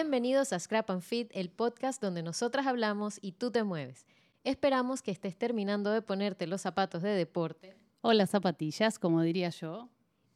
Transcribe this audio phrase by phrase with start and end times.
[0.00, 4.06] Bienvenidos a Scrap and Fit, el podcast donde nosotras hablamos y tú te mueves.
[4.44, 9.50] Esperamos que estés terminando de ponerte los zapatos de deporte o las zapatillas, como diría
[9.50, 9.88] yo,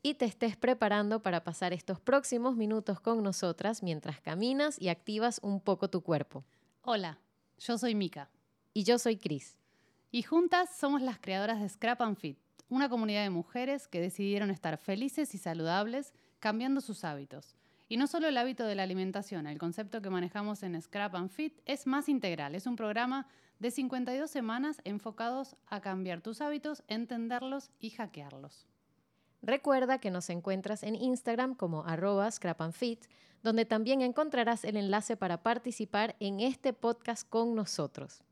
[0.03, 5.39] y te estés preparando para pasar estos próximos minutos con nosotras mientras caminas y activas
[5.45, 6.45] un poco tu cuerpo.
[6.83, 7.21] Hola,
[7.61, 8.31] yo soy Mika.
[8.75, 9.59] Y yo soy Cris.
[10.11, 12.37] Y juntas somos las creadoras de Scrap and Fit,
[12.69, 17.55] una comunidad de mujeres que decidieron estar felices y saludables cambiando sus hábitos.
[17.89, 21.31] Y no solo el hábito de la alimentación, el concepto que manejamos en Scrap and
[21.31, 22.55] Fit es más integral.
[22.55, 23.27] Es un programa
[23.59, 28.67] de 52 semanas enfocados a cambiar tus hábitos, entenderlos y hackearlos.
[29.43, 33.07] Recuerda que nos encuentras en Instagram como arroba scrapandfit,
[33.43, 38.23] donde también encontrarás el enlace para participar en este podcast con nosotros.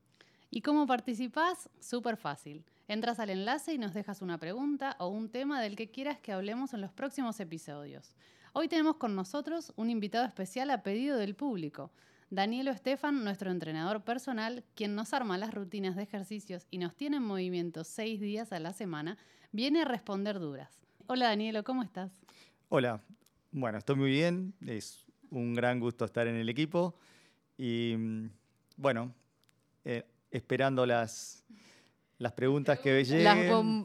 [0.50, 1.68] ¿Y cómo participás?
[1.80, 2.64] Súper fácil.
[2.88, 6.32] Entras al enlace y nos dejas una pregunta o un tema del que quieras que
[6.32, 8.16] hablemos en los próximos episodios.
[8.52, 11.92] Hoy tenemos con nosotros un invitado especial a pedido del público.
[12.30, 17.18] Danielo Estefan, nuestro entrenador personal, quien nos arma las rutinas de ejercicios y nos tiene
[17.18, 19.18] en movimiento seis días a la semana,
[19.52, 20.68] viene a responder dudas.
[21.06, 22.10] Hola Danielo, ¿cómo estás?
[22.70, 23.00] Hola,
[23.52, 26.96] bueno, estoy muy bien, es un gran gusto estar en el equipo
[27.56, 28.30] y mm,
[28.76, 29.14] bueno,
[29.84, 31.44] eh, esperando las,
[32.20, 33.84] las preguntas que lleguen.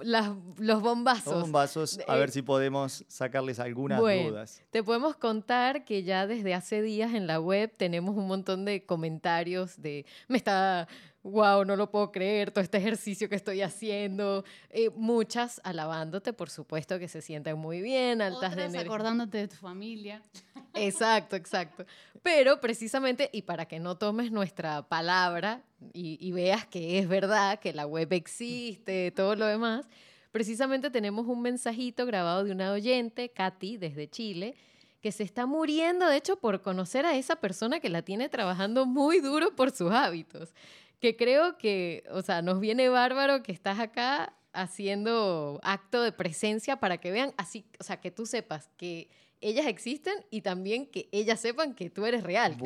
[0.58, 1.34] los bombazos.
[1.34, 4.62] Los bombazos, a ver si podemos sacarles algunas dudas.
[4.72, 8.86] Te podemos contar que ya desde hace días en la web tenemos un montón de
[8.86, 10.90] comentarios de me está
[11.26, 14.46] wow, no lo puedo creer, todo este ejercicio que estoy haciendo.
[14.70, 18.82] Eh, muchas alabándote, por supuesto, que se sienten muy bien, altas de energía.
[18.82, 20.22] acordándote de tu familia.
[20.76, 21.86] Exacto, exacto.
[22.22, 25.62] Pero precisamente, y para que no tomes nuestra palabra
[25.94, 29.88] y, y veas que es verdad, que la web existe, todo lo demás,
[30.34, 34.54] precisamente tenemos un mensajito grabado de una oyente, Katy, desde Chile,
[35.00, 38.86] que se está muriendo, de hecho, por conocer a esa persona que la tiene trabajando
[38.86, 40.54] muy duro por sus hábitos
[41.00, 46.80] que creo que, o sea, nos viene bárbaro que estás acá haciendo acto de presencia
[46.80, 49.10] para que vean, así, o sea, que tú sepas que
[49.42, 52.58] ellas existen y también que ellas sepan que tú eres real,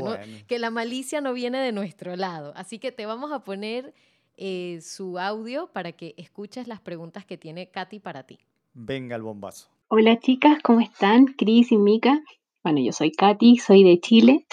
[0.47, 2.53] que, la malicia no viene de nuestro lado.
[2.55, 3.93] Así que te vamos a poner
[4.37, 8.39] eh, su audio para que escuches las preguntas que tiene Katy para ti.
[8.73, 9.69] Venga el bombazo.
[9.87, 11.25] Hola chicas, ¿cómo están?
[11.25, 12.21] Cris y Mika.
[12.63, 14.45] Bueno, yo soy Katy, soy de Chile.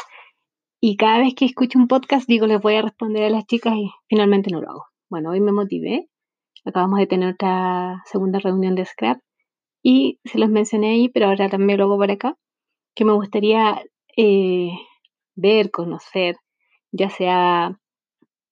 [0.89, 3.75] Y cada vez que escucho un podcast digo, les voy a responder a las chicas
[3.75, 4.85] y finalmente no lo hago.
[5.11, 6.09] Bueno, hoy me motivé.
[6.65, 9.19] Acabamos de tener otra segunda reunión de Scrap
[9.83, 12.39] y se los mencioné ahí, pero ahora también lo hago por acá,
[12.95, 13.83] que me gustaría
[14.17, 14.71] eh,
[15.35, 16.37] ver, conocer,
[16.93, 17.81] ya sea,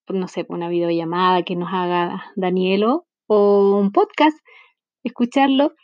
[0.09, 4.37] no sé, una videollamada que nos haga Danielo o un podcast,
[5.05, 5.75] escucharlo.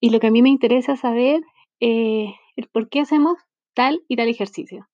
[0.00, 1.40] Y lo que a mí me interesa saber
[1.78, 3.38] es eh, por qué hacemos
[3.74, 4.89] tal y tal ejercicio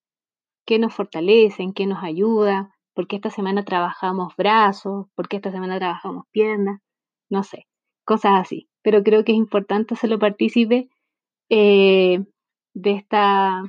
[0.66, 5.36] qué nos fortalece, en qué nos ayuda, por qué esta semana trabajamos brazos, por qué
[5.36, 6.80] esta semana trabajamos piernas,
[7.30, 7.66] no sé,
[8.04, 8.68] cosas así.
[8.82, 10.88] Pero creo que es importante hacerlo partícipe
[11.48, 12.24] eh,
[12.74, 13.62] de esta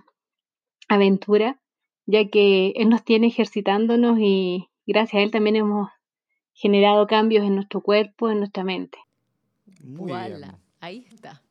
[0.90, 1.60] aventura,
[2.06, 5.90] ya que Él nos tiene ejercitándonos y gracias a Él también hemos
[6.54, 8.98] generado cambios en nuestro cuerpo, en nuestra mente.
[9.84, 10.12] Muy
[10.80, 11.42] Ahí está.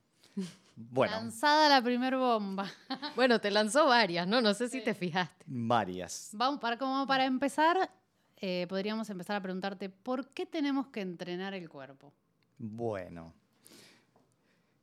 [0.77, 2.71] Lanzada la primera bomba.
[3.17, 4.41] bueno, te lanzó varias, ¿no?
[4.43, 5.45] No sé si te fijaste.
[5.47, 6.31] Varias.
[6.35, 7.91] Vamos, para, como para empezar,
[8.37, 12.13] eh, podríamos empezar a preguntarte, ¿por qué tenemos que entrenar el cuerpo?
[12.59, 13.33] Bueno,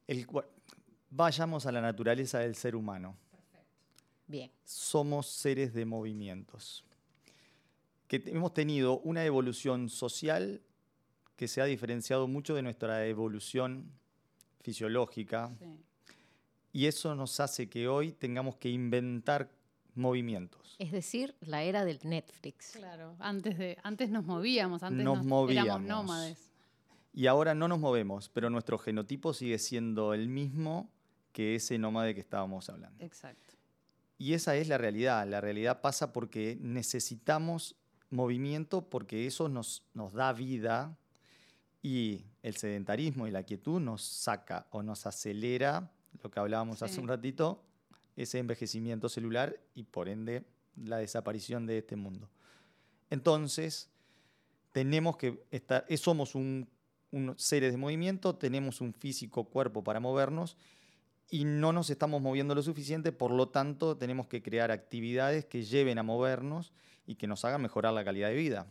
[0.08, 0.26] el,
[1.12, 3.16] vayamos a la naturaleza del ser humano.
[3.30, 3.68] Perfecto.
[4.26, 4.52] Bien.
[4.64, 6.84] Somos seres de movimientos.
[8.08, 10.62] Que hemos tenido una evolución social
[11.36, 13.92] que se ha diferenciado mucho de nuestra evolución
[14.64, 15.52] fisiológica.
[16.72, 19.52] Y eso nos hace que hoy tengamos que inventar
[19.94, 20.76] movimientos.
[20.80, 22.72] Es decir, la era del Netflix.
[22.72, 25.68] Claro, antes, de, antes nos movíamos, antes nos, movíamos.
[25.68, 26.50] éramos nómades.
[27.14, 30.90] Y ahora no nos movemos, pero nuestro genotipo sigue siendo el mismo
[31.32, 33.04] que ese nómade que estábamos hablando.
[33.04, 33.54] Exacto.
[34.18, 35.28] Y esa es la realidad.
[35.28, 37.76] La realidad pasa porque necesitamos
[38.10, 40.98] movimiento porque eso nos, nos da vida
[41.84, 45.92] y el sedentarismo y la quietud nos saca o nos acelera,
[46.24, 47.62] lo que hablábamos hace un ratito,
[48.16, 50.46] ese envejecimiento celular y por ende
[50.78, 52.30] la desaparición de este mundo.
[53.10, 53.90] Entonces,
[54.72, 56.70] tenemos que estar, eh, somos un,
[57.36, 60.56] seres de movimiento, tenemos un físico cuerpo para movernos
[61.30, 65.64] y no nos estamos moviendo lo suficiente, por lo tanto tenemos que crear actividades que
[65.64, 66.72] lleven a movernos
[67.06, 68.68] y que nos hagan mejorar la calidad de vida.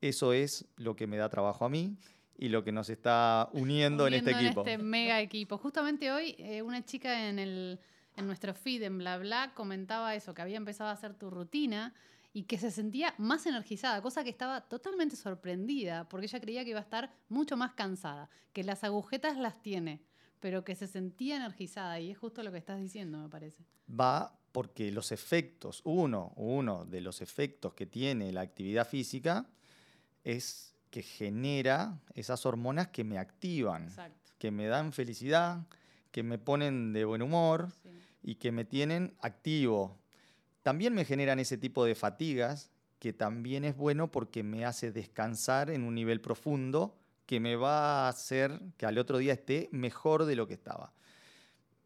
[0.00, 1.96] Eso es lo que me da trabajo a mí
[2.38, 4.62] y lo que nos está uniendo, en este equipo.
[4.62, 5.58] En este mega equipo.
[5.58, 7.80] Justamente hoy, eh, una chica en el,
[8.16, 11.94] en nuestro feed en bla bla comentaba eso, que había empezado a hacer tu rutina
[12.32, 16.70] y que se sentía más energizada, cosa que estaba totalmente sorprendida, porque ella creía que
[16.70, 20.02] iba a estar mucho más cansada, que las agujetas las tiene,
[20.40, 23.64] pero que se sentía energizada, y es justo lo que estás diciendo, me parece.
[23.88, 29.46] Va porque los efectos, uno, uno de los efectos que tiene la actividad física
[30.24, 34.34] es que genera esas hormonas que me activan, Exacto.
[34.38, 35.66] que me dan felicidad,
[36.10, 37.88] que me ponen de buen humor sí.
[38.22, 39.96] y que me tienen activo.
[40.62, 45.70] También me generan ese tipo de fatigas, que también es bueno porque me hace descansar
[45.70, 50.26] en un nivel profundo que me va a hacer que al otro día esté mejor
[50.26, 50.92] de lo que estaba.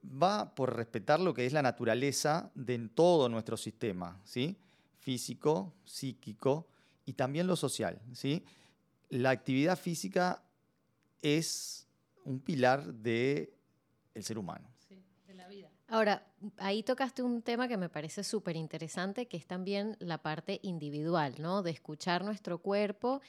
[0.05, 4.57] Va por respetar lo que es la naturaleza de todo nuestro sistema, ¿sí?
[4.99, 6.67] Físico, psíquico
[7.05, 8.45] y también lo social, ¿sí?
[9.09, 10.43] La actividad física
[11.23, 11.87] es
[12.25, 13.51] un pilar del
[14.21, 14.69] ser humano.
[14.89, 15.71] Sí, de la vida.
[15.89, 16.27] Ahora,
[16.59, 21.35] ahí tocaste un tema que me parece súper interesante, que es también la parte individual,
[21.39, 21.63] ¿no?
[21.63, 23.21] De escuchar nuestro cuerpo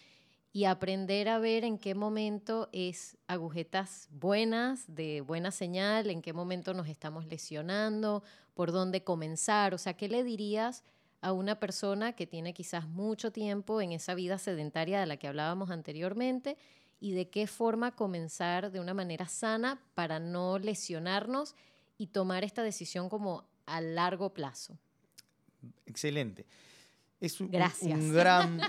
[0.52, 6.34] y aprender a ver en qué momento es agujetas buenas, de buena señal, en qué
[6.34, 8.24] momento nos estamos lesionando,
[8.56, 9.76] por dónde comenzar.
[9.76, 10.84] O sea, ¿qué le dirías
[11.22, 15.28] a una persona que tiene quizás mucho tiempo en esa vida sedentaria de la que
[15.28, 16.58] hablábamos anteriormente?
[17.00, 21.56] y de qué forma comenzar de una manera sana para no lesionarnos
[21.98, 24.78] y tomar esta decisión como a largo plazo.
[25.86, 26.46] Excelente.
[27.20, 28.00] Es un, Gracias.
[28.00, 28.62] un gran,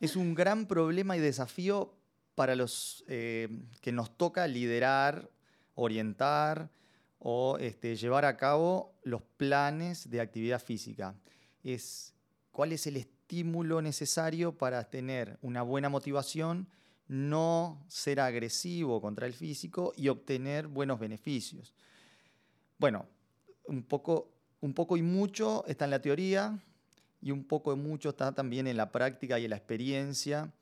[0.00, 1.94] es un gran problema y desafío
[2.34, 3.48] para los eh,
[3.80, 5.30] que nos toca liderar,
[5.74, 6.70] orientar
[7.18, 11.14] o este, llevar a cabo los planes de actividad física.
[11.62, 12.14] Es
[12.50, 16.68] cuál es el estímulo necesario para tener una buena motivación,
[17.08, 21.74] no ser agresivo contra el físico y obtener buenos beneficios.
[22.78, 23.06] Bueno,
[23.66, 24.30] un poco,
[24.60, 26.58] un poco y mucho está en la teoría
[27.20, 30.52] y un poco y mucho está también en la práctica y en la experiencia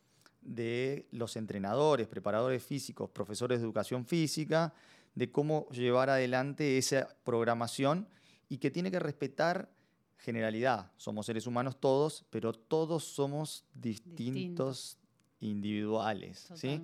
[0.41, 4.75] de los entrenadores, preparadores físicos, profesores de educación física,
[5.15, 8.09] de cómo llevar adelante esa programación
[8.49, 9.71] y que tiene que respetar
[10.19, 10.91] generalidad.
[10.97, 14.99] Somos seres humanos todos, pero todos somos distintos, Distintos.
[15.41, 16.49] individuales.
[16.55, 16.81] ¿sí?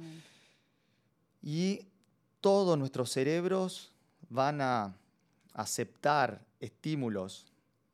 [1.42, 1.86] Y
[2.40, 3.92] todos nuestros cerebros
[4.28, 4.94] van a
[5.54, 7.46] aceptar estímulos,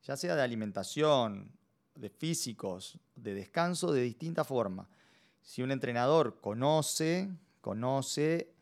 [0.03, 1.51] ya sea de alimentación,
[1.95, 4.87] de físicos, de descanso, de distinta forma.
[5.41, 7.29] Si un entrenador conoce,
[7.61, 8.53] conoce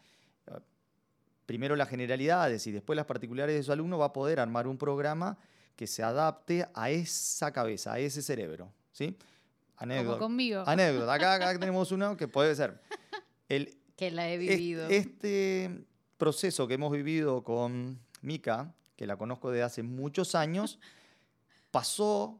[1.45, 4.77] primero las generalidades y después las particulares de su alumno, va a poder armar un
[4.77, 5.37] programa
[5.75, 8.71] que se adapte a esa cabeza, a ese cerebro.
[8.91, 9.17] ¿sí?
[9.75, 10.19] Como Anécdota.
[10.19, 10.63] conmigo.
[10.65, 11.13] Anécdota.
[11.13, 12.81] Acá, acá tenemos uno que puede ser.
[13.49, 14.87] El, Que la he vivido.
[14.89, 15.85] Este
[16.17, 20.79] proceso que hemos vivido con Mika, que la conozco desde hace muchos años,
[21.71, 22.39] pasó,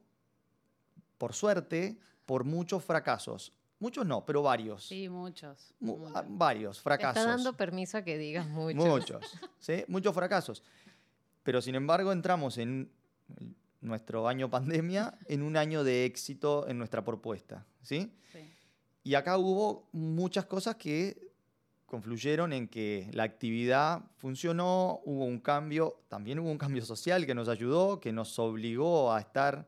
[1.18, 3.52] por suerte, por muchos fracasos.
[3.80, 4.86] Muchos no, pero varios.
[4.86, 5.74] Sí, muchos.
[5.80, 6.16] Mu- muchos.
[6.16, 7.18] ah, varios Te fracasos.
[7.22, 8.77] está dando permiso a que digas mucho.
[8.77, 9.22] Muchos,
[9.60, 9.83] ¿sí?
[9.88, 10.63] Muchos fracasos.
[11.44, 12.90] Pero sin embargo entramos en
[13.81, 18.11] nuestro año pandemia en un año de éxito en nuestra propuesta, ¿sí?
[18.31, 18.40] Sí.
[19.04, 21.31] Y acá hubo muchas cosas que
[21.85, 27.35] confluyeron en que la actividad funcionó, hubo un cambio, también hubo un cambio social que
[27.35, 29.68] nos ayudó, que nos obligó a estar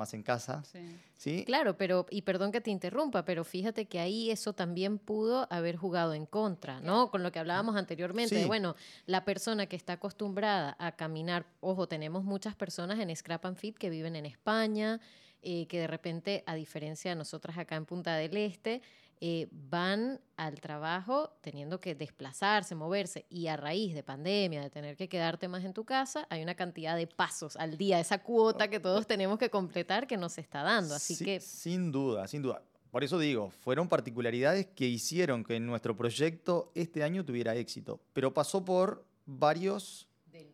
[0.00, 0.98] más en casa, Sí.
[1.16, 1.44] ¿sí?
[1.44, 5.76] Claro, pero, y perdón que te interrumpa, pero fíjate que ahí eso también pudo haber
[5.76, 7.10] jugado en contra, ¿no?
[7.10, 8.74] Con lo que hablábamos anteriormente, de, bueno,
[9.06, 13.76] la persona que está acostumbrada a caminar, ojo, tenemos muchas personas en Scrap and Fit
[13.78, 15.00] que viven en España,
[15.42, 18.82] eh, que de repente, a diferencia de nosotras acá en Punta del Este,
[19.22, 24.96] eh, van al trabajo teniendo que desplazarse, moverse, y a raíz de pandemia, de tener
[24.96, 28.68] que quedarte más en tu casa, hay una cantidad de pasos al día, esa cuota
[28.68, 30.94] que todos tenemos que completar que nos está dando.
[30.94, 32.62] Así Sí, que Sin duda, sin duda.
[32.90, 38.32] Por eso digo, fueron particularidades que hicieron que nuestro proyecto este año tuviera éxito, pero
[38.32, 40.08] pasó por varios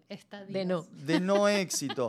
[0.09, 0.53] Estadías.
[0.53, 0.83] de no.
[0.83, 2.09] de no éxito.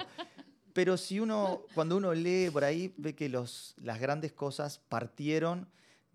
[0.73, 5.67] Pero si uno, cuando uno lee por ahí, ve que los, las grandes cosas partieron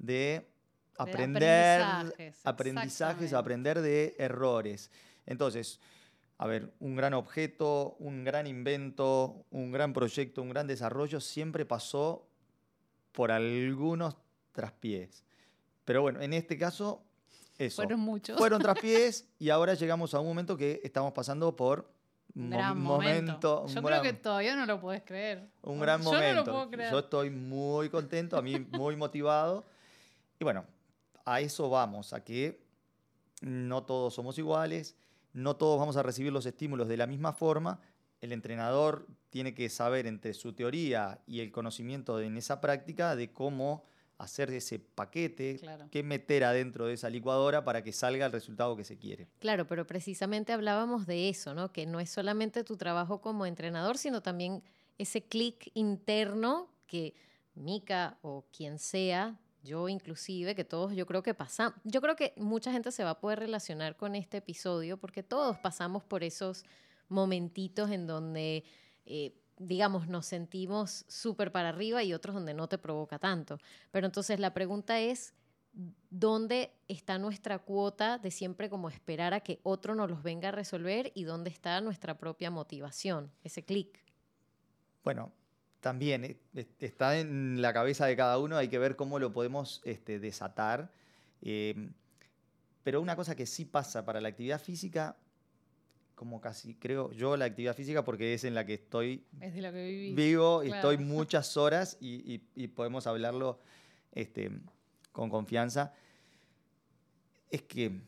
[0.02, 0.46] de
[0.98, 1.80] aprender,
[2.44, 4.90] aprendizajes, aprender de errores.
[5.26, 5.80] Entonces,
[6.38, 11.64] a ver, un gran objeto, un gran invento, un gran proyecto, un gran desarrollo, siempre
[11.64, 12.28] pasó
[13.12, 14.16] por algunos
[14.52, 15.24] traspiés.
[15.84, 17.02] Pero bueno, en este caso,
[17.58, 17.76] eso.
[17.82, 18.36] Fueron muchos.
[18.38, 21.90] Fueron traspiés y ahora llegamos a un momento que estamos pasando por
[22.34, 23.66] Un mo- gran momento.
[23.68, 25.48] Yo gran, creo que todavía no lo puedes creer.
[25.62, 26.34] un gran Yo momento.
[26.34, 26.90] no lo puedo creer.
[26.90, 29.64] Yo estoy muy contento, a mí muy motivado.
[30.42, 30.66] Y bueno,
[31.24, 32.66] a eso vamos, a que
[33.42, 34.96] no todos somos iguales,
[35.32, 37.78] no todos vamos a recibir los estímulos de la misma forma.
[38.20, 43.30] El entrenador tiene que saber entre su teoría y el conocimiento en esa práctica de
[43.32, 43.84] cómo
[44.18, 45.86] hacer ese paquete, Claro.
[45.92, 49.28] qué meter adentro de esa licuadora para que salga el resultado que se quiere.
[49.38, 51.70] Claro, pero precisamente hablábamos de eso, ¿no?
[51.72, 54.64] Que no es solamente tu trabajo como entrenador, sino también
[54.98, 57.14] ese clic interno que
[57.54, 62.34] Mica o quien sea, yo inclusive, que todos yo creo que pasamos, yo creo que
[62.36, 66.64] mucha gente se va a poder relacionar con este episodio porque todos pasamos por esos
[67.08, 68.64] momentitos en donde,
[69.06, 73.58] eh, digamos, nos sentimos súper para arriba y otros donde no te provoca tanto.
[73.90, 75.34] Pero entonces la pregunta es,
[76.10, 80.52] ¿dónde está nuestra cuota de siempre como esperar a que otro nos los venga a
[80.52, 84.02] resolver y dónde está nuestra propia motivación, ese clic?
[85.04, 85.32] Bueno,
[85.82, 89.32] también eh, est- está en la cabeza de cada uno, hay que ver cómo lo
[89.32, 90.90] podemos este, desatar.
[91.42, 91.90] Eh,
[92.82, 95.16] pero una cosa que sí pasa para la actividad física,
[96.14, 99.60] como casi creo yo la actividad física, porque es en la que estoy Es de
[99.60, 100.14] que viví.
[100.14, 101.10] vivo y estoy claro.
[101.14, 103.58] muchas horas y, y- y podemos hablarlo
[104.12, 104.50] este,
[105.10, 105.92] con confianza,
[107.50, 108.00] es que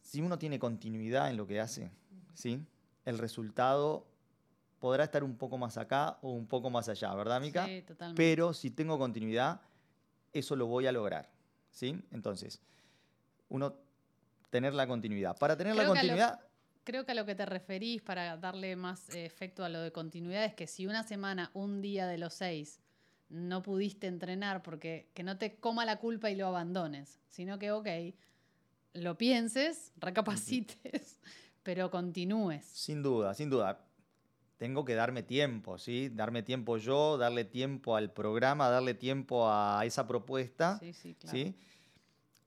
[0.00, 1.90] si uno tiene continuidad en lo que hace,
[2.34, 2.60] ¿sí?
[3.04, 4.06] el resultado
[4.84, 7.64] podrá estar un poco más acá o un poco más allá, ¿verdad, Mica?
[7.64, 8.22] Sí, totalmente.
[8.22, 9.62] Pero si tengo continuidad,
[10.30, 11.30] eso lo voy a lograr.
[11.70, 11.98] ¿sí?
[12.10, 12.60] Entonces,
[13.48, 13.76] uno
[14.50, 15.38] tener la continuidad.
[15.38, 16.40] Para tener la Creo que a lo- continuidad,
[16.84, 19.90] Creo que a lo que te referís para darle más eh, efecto a lo de
[19.90, 22.78] continuidad es que si una semana, un día de los seis,
[23.30, 27.72] no pudiste entrenar porque que no te coma la culpa y lo abandones, sino que,
[27.72, 27.88] ok,
[28.92, 31.18] lo pienses, recapacites,
[31.62, 32.66] pero continúes.
[32.66, 33.80] Sin duda, sin duda.
[34.64, 36.08] Tengo que darme tiempo, ¿sí?
[36.08, 41.36] Darme tiempo yo, darle tiempo al programa, darle tiempo a esa propuesta, Sí, sí, claro.
[41.36, 41.54] ¿sí?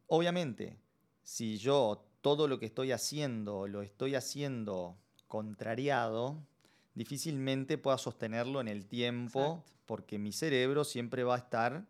[0.07, 0.79] Obviamente,
[1.21, 4.97] si yo todo lo que estoy haciendo lo estoy haciendo
[5.27, 6.43] contrariado,
[6.95, 9.71] difícilmente pueda sostenerlo en el tiempo Exacto.
[9.85, 11.85] porque mi cerebro siempre va a estar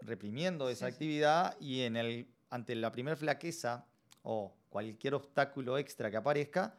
[0.00, 0.94] reprimiendo esa Sí, sí.
[0.94, 3.86] actividad y en el, ante la primera flaqueza
[4.24, 6.76] o cualquier obstáculo extra que aparezca,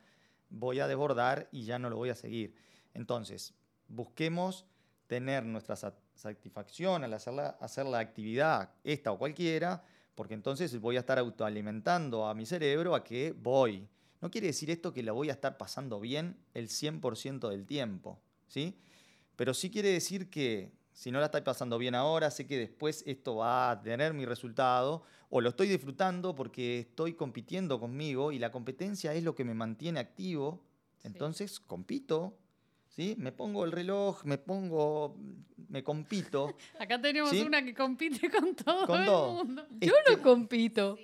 [0.50, 2.56] voy a desbordar y ya no lo voy a seguir.
[2.94, 3.54] Entonces,
[3.88, 4.66] busquemos
[5.08, 9.84] tener nuestra sat- satisfacción al hacer la, hacer la actividad, esta o cualquiera,
[10.16, 13.88] porque entonces voy a estar autoalimentando a mi cerebro a que voy.
[14.22, 18.20] No quiere decir esto que la voy a estar pasando bien el 100% del tiempo,
[18.48, 18.78] ¿sí?
[19.36, 23.06] Pero sí quiere decir que si no la estoy pasando bien ahora, sé que después
[23.08, 28.38] esto va a tener mi resultado o lo estoy disfrutando porque estoy compitiendo conmigo y
[28.40, 30.62] la competencia es lo que me mantiene activo.
[30.98, 31.08] Sí.
[31.08, 32.34] Entonces compito,
[32.90, 33.16] ¿sí?
[33.18, 35.16] Me pongo el reloj, me pongo,
[35.70, 36.54] me compito.
[36.82, 37.44] Acá tenemos ¿Sí?
[37.44, 39.34] una que compite con todo Con el todo.
[39.46, 39.66] mundo.
[39.80, 40.98] Yo no que- compito.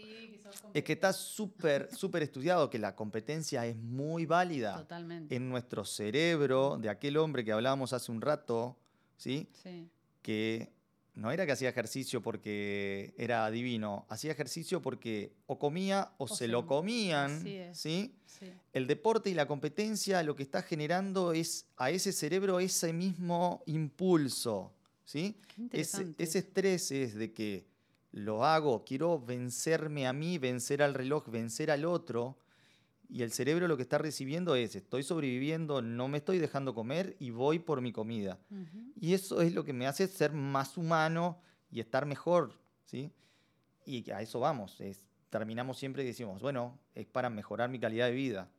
[0.73, 5.33] Es que está súper, súper estudiado que la competencia es muy válida Totalmente.
[5.37, 8.77] en nuestro cerebro de aquel hombre que hablábamos hace un rato,
[9.17, 9.48] ¿sí?
[9.63, 9.89] Sí.
[10.22, 10.72] que
[11.13, 16.27] no era que hacía ejercicio porque era divino, hacía ejercicio porque o comía o, O
[16.27, 17.41] se se- lo comían.
[17.74, 18.13] ¿sí?
[18.25, 18.51] Sí.
[18.74, 23.63] El deporte y la competencia lo que está generando es a ese cerebro ese mismo
[23.65, 24.74] impulso,
[25.05, 25.38] ¿sí?
[25.72, 27.65] Ese, ese estrés es de que
[28.12, 32.38] lo hago, quiero vencerme a mí, vencer al reloj, vencer al otro.
[33.09, 37.15] Y el cerebro lo que está recibiendo es, estoy sobreviviendo, no me estoy dejando comer
[37.19, 38.39] y voy por mi comida.
[39.00, 42.53] Y eso es lo que me hace ser más humano y estar mejor,
[42.85, 43.12] ¿sí?
[43.85, 44.79] Y a eso vamos.
[44.81, 48.50] es- terminamos siempre y decimos, bueno, es para mejorar mi calidad de vida.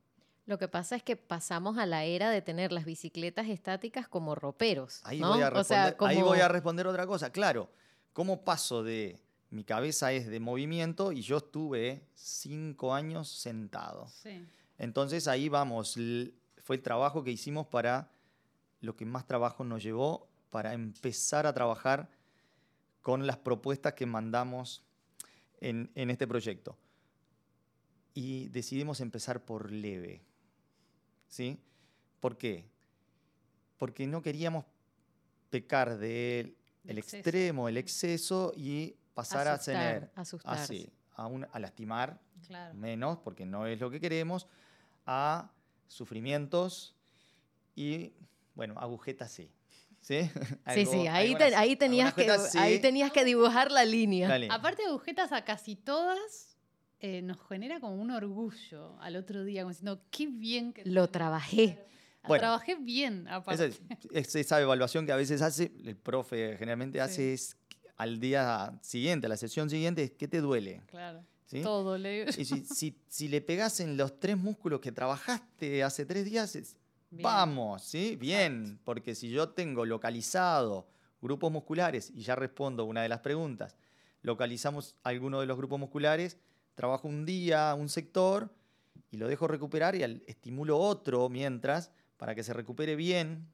[0.45, 4.35] Lo que pasa es que pasamos a la era de tener las bicicletas estáticas como
[4.35, 5.01] roperos.
[5.05, 5.31] Ahí, ¿no?
[5.31, 7.31] voy, a O responder, ahí voy a responder otra cosa.
[7.31, 7.69] Claro,
[8.13, 9.19] ¿cómo paso de
[9.51, 14.09] mi cabeza es de movimiento y yo estuve cinco años sentado?
[14.09, 14.45] Sí.
[14.79, 15.99] Entonces ahí vamos,
[16.59, 18.11] fue el trabajo que hicimos para
[18.81, 22.09] lo que más trabajo nos llevó para empezar a trabajar
[23.03, 24.83] con las propuestas que mandamos
[25.61, 26.77] en, en este proyecto.
[28.15, 30.23] Y decidimos empezar por leve.
[31.29, 31.61] ¿Sí?
[32.21, 32.65] ¿Por qué?
[33.77, 34.65] Porque no queríamos
[35.51, 40.63] pecar del El el extremo, el exceso y pasar asustar, a tener asustarse.
[40.63, 42.75] así, a, un- a lastimar Claro.
[42.75, 44.47] menos, porque no es lo que queremos,
[45.07, 45.51] a
[45.89, 46.95] sufrimientos
[47.75, 48.13] y,
[48.55, 49.51] bueno, agujetas sí.
[50.01, 50.21] ¿Sí?
[50.75, 54.29] Sí, Algo- sí, ahí, te- ahí, tenías que, ahí tenías que dibujar la línea.
[54.51, 56.57] Aparte de agujetas a casi todas,
[57.01, 61.09] eh, nos genera como un orgullo al otro día, como diciendo, qué bien que Lo
[61.09, 61.85] trabajé.
[62.29, 62.41] Bueno.
[62.41, 63.67] trabajé bien, aparte.
[63.67, 63.77] Esa,
[64.13, 67.03] es- esa evaluación que a veces hace, el profe generalmente Sí.
[67.03, 67.56] hace es
[67.97, 70.83] al día siguiente, a la sesión siguiente, es ¿qué te duele?
[70.87, 71.25] Claro.
[71.47, 71.63] ¿sí?
[71.63, 76.05] Todo le Y si, si- si le pegás en los tres músculos que trabajaste hace
[76.05, 76.77] tres días, es-
[77.11, 78.17] vamos, ¿sí?
[78.17, 80.89] Bien, porque si yo tengo localizado
[81.23, 83.77] grupos musculares, y ya respondo una de las preguntas,
[84.23, 86.37] localizamos alguno de los grupos musculares,
[86.75, 88.51] trabajo un día un sector
[89.11, 93.47] y lo dejo recuperar y estimulo otro mientras para que se recupere bien.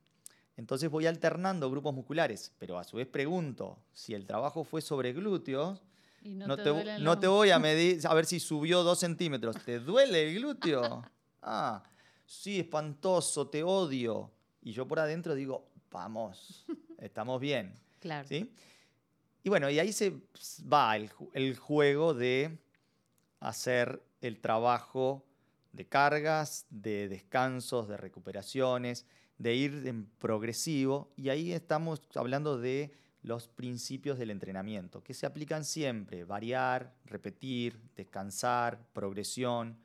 [0.56, 5.12] Entonces voy alternando grupos musculares, pero a su vez pregunto, si el trabajo fue sobre
[5.12, 5.82] glúteos,
[6.22, 9.56] Y no, te, no voy a medir, a ver si subió dos centímetros.
[9.64, 11.04] ¿Te duele el glúteo?
[11.44, 11.82] Ah,
[12.24, 14.30] sí, espantoso, te odio.
[14.62, 16.64] Y yo por adentro digo, vamos,
[16.98, 17.74] estamos bien.
[17.98, 18.28] Claro.
[18.28, 18.48] ¿sí?
[19.42, 20.20] Y bueno, y ahí se
[20.72, 22.60] va el juego de
[23.40, 25.24] hacer el trabajo
[25.72, 29.06] de cargas, de descansos, de recuperaciones,
[29.42, 31.12] de ir en progresivo.
[31.16, 37.78] Y ahí estamos hablando de los principios del entrenamiento, que se aplican siempre, variar, repetir,
[37.96, 39.76] descansar, progresión.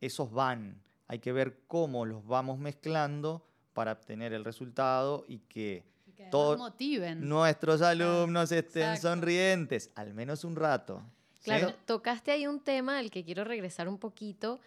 [0.00, 5.84] Esos van, hay que ver cómo los vamos mezclando para obtener el resultado y que
[6.06, 7.26] y que además todo- motiven.
[7.28, 9.08] nuestros alumnos estén exacto.
[9.08, 11.02] sonrientes, al menos un rato.
[11.38, 11.44] ¿sí?
[11.44, 14.60] Claro, tocaste ahí un tema al que quiero regresar un poquito,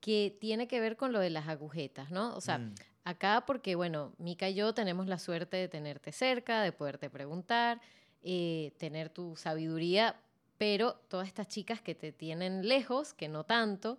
[0.00, 2.34] que tiene que ver con lo de las agujetas, ¿no?
[2.34, 2.74] O sea, Mm,
[3.08, 7.80] acá porque, bueno, Mica y yo tenemos la suerte de tenerte cerca, de poderte preguntar,
[8.22, 10.20] eh, tener tu sabiduría,
[10.58, 13.98] pero todas estas chicas que te tienen lejos, que no tanto,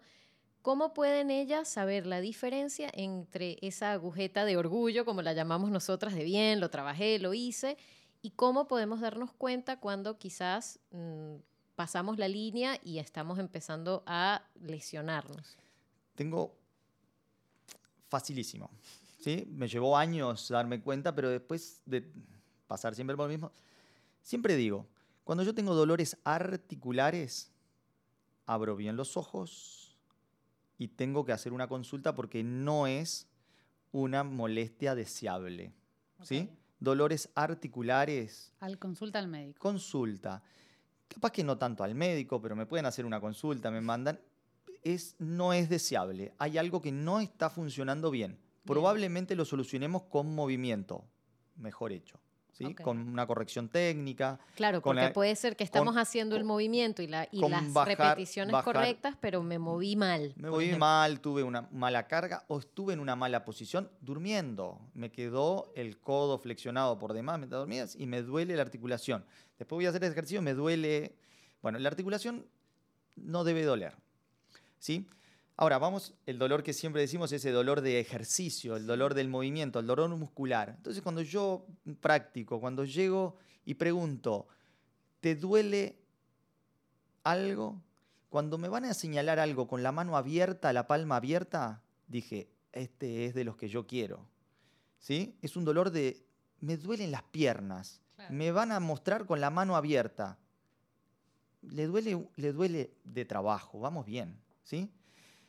[0.61, 6.13] ¿cómo pueden ellas saber la diferencia entre esa agujeta de orgullo, como la llamamos nosotras,
[6.13, 7.77] de bien, lo trabajé, lo hice,
[8.21, 11.37] y cómo podemos darnos cuenta cuando quizás mm,
[11.75, 15.57] pasamos la línea y estamos empezando a lesionarnos?
[16.13, 16.58] Tengo
[18.09, 18.69] facilísimo.
[19.19, 19.47] ¿sí?
[19.51, 22.11] Me llevó años darme cuenta, pero después de
[22.67, 23.51] pasar siempre por lo mismo,
[24.21, 24.87] siempre digo,
[25.23, 27.51] cuando yo tengo dolores articulares,
[28.45, 29.95] abro bien los ojos
[30.77, 33.27] y tengo que hacer una consulta porque no es
[33.91, 35.71] una molestia deseable.
[36.23, 36.49] ¿sí?
[36.79, 39.59] Dolores articulares, Al consulta al médico.
[39.59, 40.41] consulta.
[41.07, 44.19] Capaz que no tanto al médico, pero me pueden hacer una consulta, me mandan.
[44.83, 46.33] Es, no es deseable.
[46.37, 48.37] Hay algo que no está funcionando bien.
[48.65, 51.03] Probablemente lo solucionemos con movimiento,
[51.55, 52.19] mejor hecho.
[52.51, 52.75] ¿sí?
[52.75, 54.37] Con una corrección técnica.
[54.55, 57.51] Claro, porque la- puede ser que estamos con- haciendo el movimiento y, la, y con
[57.51, 60.33] las bajar- repeticiones bajar- correctas, pero me moví mal.
[60.35, 60.77] Me ejemplo.
[60.77, 64.77] mal, tuve una mala carga o estuve en una mala posición durmiendo.
[64.93, 69.23] Me quedó el codo flexionado por demás mientras dormías y me duele la articulación.
[69.57, 71.15] Después voy a hacer el ejercicio, me duele.
[71.61, 72.45] Bueno, la articulación
[73.15, 73.95] no debe doler.
[74.79, 75.07] ¿Sí?
[75.61, 79.27] Ahora, vamos, el dolor que siempre decimos es ese dolor de ejercicio, el dolor del
[79.27, 80.73] movimiento, el dolor muscular.
[80.77, 81.65] Entonces, cuando yo
[81.99, 84.47] practico, cuando llego y pregunto,
[85.19, 85.99] ¿te duele
[87.23, 87.81] algo?
[88.29, 93.25] Cuando me van a señalar algo con la mano abierta, la palma abierta, dije, este
[93.25, 94.29] es de los que yo quiero.
[94.97, 95.37] ¿Sí?
[95.41, 96.25] Es un dolor de,
[96.61, 98.01] me duelen las piernas.
[98.15, 98.33] Claro.
[98.33, 100.37] Me van a mostrar con la mano abierta.
[101.63, 104.39] Le duele, le duele de trabajo, vamos bien,
[104.69, 104.91] ¿sí?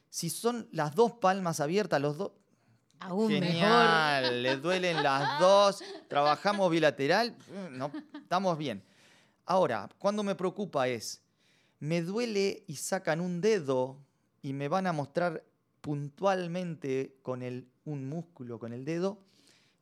[0.08, 2.32] Si son las dos palmas abiertas, los dos,
[3.00, 3.46] Aún mejor.
[3.46, 8.82] Genial, le duelen las dos, trabajamos bilateral, mm, no, estamos bien.
[9.44, 11.22] Ahora, cuando me preocupa es,
[11.78, 13.98] me duele y sacan un dedo
[14.42, 15.44] y me van a mostrar
[15.80, 19.18] puntualmente con el, un músculo, con el dedo,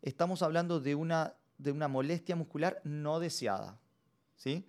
[0.03, 3.79] estamos hablando de una, de una molestia muscular no deseada.
[4.37, 4.65] ¿sí?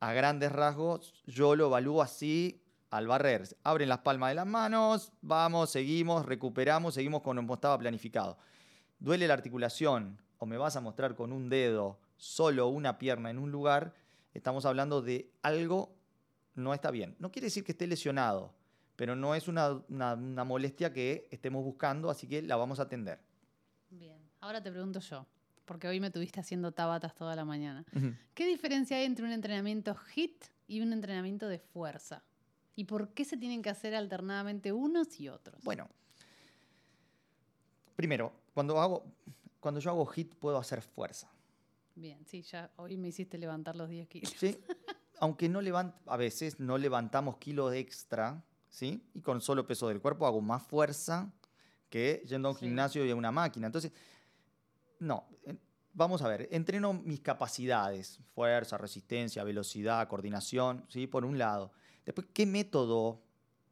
[0.00, 2.59] A grandes rasgos, yo lo evalúo así
[2.90, 3.44] al barrer.
[3.62, 8.36] Abren las palmas de las manos, vamos, seguimos, recuperamos, seguimos como estaba planificado.
[8.98, 13.38] Duele la articulación o me vas a mostrar con un dedo solo una pierna en
[13.38, 13.94] un lugar,
[14.34, 15.94] estamos hablando de algo
[16.54, 17.16] no está bien.
[17.18, 18.52] No quiere decir que esté lesionado,
[18.96, 22.82] pero no es una, una- una molestia que estemos buscando, así que la vamos a
[22.82, 23.20] atender.
[23.88, 24.18] Bien.
[24.40, 25.26] Ahora te pregunto yo,
[25.64, 27.84] porque hoy me tuviste haciendo tabatas toda la mañana.
[28.34, 32.22] ¿Qué diferencia hay entre un entrenamiento HIT y un entrenamiento de fuerza?
[32.80, 35.62] ¿Y por qué se tienen que hacer alternadamente unos y otros?
[35.64, 35.86] Bueno,
[37.94, 39.04] primero, cuando, hago,
[39.60, 41.30] cuando yo hago hit puedo hacer fuerza.
[41.94, 44.32] Bien, sí, ya hoy me hiciste levantar los 10 kilos.
[44.34, 44.58] ¿sí?
[45.18, 49.04] Aunque no levant, a veces no levantamos kilos extra, ¿sí?
[49.12, 51.30] Y con solo peso del cuerpo hago más fuerza
[51.90, 52.64] que yendo a un Sí.
[52.64, 53.66] gimnasio y a una máquina.
[53.66, 53.92] Entonces,
[55.00, 55.26] no,
[55.92, 61.06] vamos a ver, entreno mis capacidades, fuerza, resistencia, velocidad, coordinación, ¿sí?
[61.06, 61.72] Por un lado.
[62.06, 63.20] Después, ¿qué método,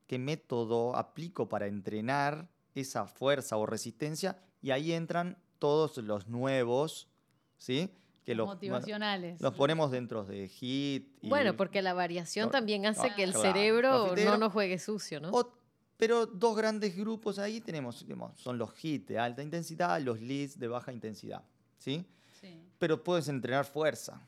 [0.06, 4.38] qué método aplico para entrenar esa fuerza o resistencia?
[4.62, 7.08] Y ahí entran todos los nuevos,
[7.56, 7.90] ¿sí?
[8.24, 9.40] que los, motivacionales.
[9.40, 11.16] los ponemos dentro de hit.
[11.22, 13.52] y- Bueno, porque la variación No, también hace no, que el claro.
[13.52, 15.30] cerebro no nos juegue sucio, ¿no?
[15.30, 15.50] o-
[15.96, 20.58] pero dos grandes grupos ahí tenemos, digamos, son los hits de alta intensidad, los leads
[20.58, 21.42] de baja intensidad,
[21.78, 22.04] ¿sí?
[22.40, 22.60] Sí.
[22.78, 24.20] Pero puedes entrenar fuerza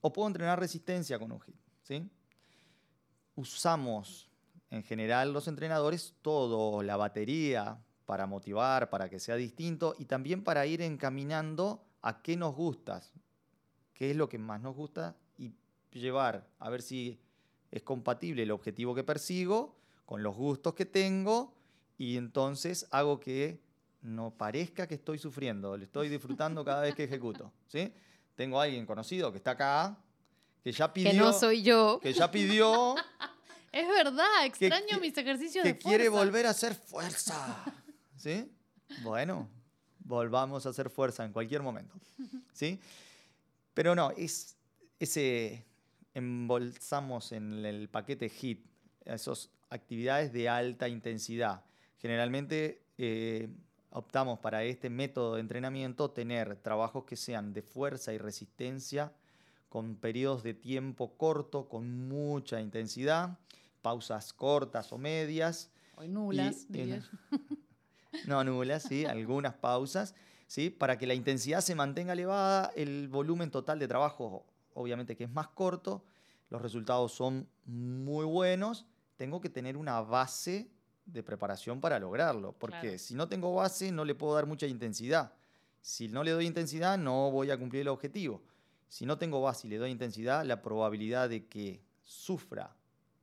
[0.00, 2.10] o puedo entrenar resistencia con un hit, ¿sí?
[3.38, 4.28] Usamos
[4.68, 10.42] en general los entrenadores todo, la batería para motivar, para que sea distinto y también
[10.42, 13.00] para ir encaminando a qué nos gusta,
[13.94, 15.52] qué es lo que más nos gusta y
[15.92, 17.20] llevar a ver si
[17.70, 21.54] es compatible el objetivo que persigo con los gustos que tengo
[21.96, 23.62] y entonces hago que
[24.02, 27.94] no parezca que estoy sufriendo, le estoy disfrutando cada vez que ejecuto, ¿sí?
[28.34, 29.96] Tengo a alguien conocido que está acá,
[30.68, 31.98] que ya pidió, que no soy yo.
[32.02, 32.94] que ya pidió,
[33.72, 36.24] Es verdad, extraño qui- mis ejercicios que de quiere fuerza.
[36.26, 37.64] volver a hacer fuerza,
[38.16, 38.50] ¿sí?
[39.02, 39.48] Bueno,
[40.00, 41.94] volvamos a hacer fuerza en cualquier momento,
[42.52, 42.78] ¿sí?
[43.74, 44.56] Pero no, es
[44.98, 45.64] ese
[46.14, 48.66] embolsamos en el paquete HIT,
[49.04, 51.62] esas actividades de alta intensidad.
[51.98, 53.48] Generalmente eh,
[53.90, 59.12] optamos para este método de entrenamiento tener trabajos que sean de fuerza y resistencia,
[59.68, 63.38] con periodos de tiempo corto, con mucha intensidad,
[63.82, 67.08] pausas cortas o medias, O nulas, y- diría en- yo.
[68.26, 69.04] no nulas, ¿sí?
[69.04, 70.14] algunas pausas,
[70.46, 70.70] ¿sí?
[70.70, 75.30] para que la intensidad se mantenga elevada, el volumen total de trabajo obviamente que es
[75.30, 76.04] más corto,
[76.50, 80.70] los resultados son muy buenos, tengo que tener una base
[81.04, 82.98] de preparación para lograrlo, porque Claro.
[82.98, 85.32] si no tengo base no le puedo dar mucha intensidad.
[85.80, 88.40] Si no le doy intensidad no voy a cumplir el objetivo.
[88.88, 92.74] Si no tengo base y le doy intensidad, la probabilidad de que sufra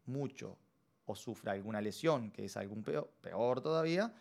[0.06, 0.58] mucho
[1.06, 4.14] o sufra alguna lesión, que es algún peor, todavía,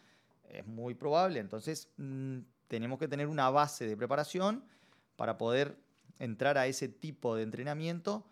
[0.49, 1.41] es muy probable.
[1.41, 4.65] Entonces, mm, tenemos que tener una base de preparación
[5.17, 5.77] para poder
[6.19, 8.27] entrar a ese tipo de entrenamiento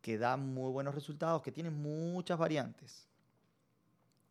[0.00, 3.08] que da muy buenos resultados, que tiene muchas variantes.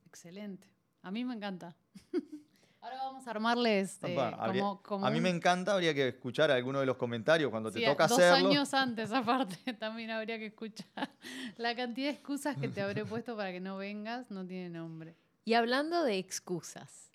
[0.05, 0.67] Excelente.
[1.01, 1.75] A mí me encanta.
[2.81, 5.93] Ahora vamos a armarles eh, Opa, habría- como, como a mí un- me encanta, habría
[5.93, 8.49] que escuchar alguno de los comentarios cuando Sí, te toca dos hacerlo.
[8.49, 9.11] años antes,
[9.65, 11.11] aparte, también habría que escuchar.
[11.57, 15.15] La cantidad de excusas que te habré puesto para que no vengas no tiene nombre.
[15.45, 17.11] Y hablando de excusas,